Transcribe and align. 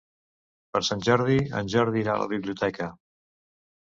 Per 0.77 0.81
Sant 0.87 1.03
Jordi 1.09 1.37
en 1.61 1.71
Jordi 1.75 2.03
irà 2.05 2.17
a 2.17 2.23
la 2.25 2.29
biblioteca. 2.35 2.89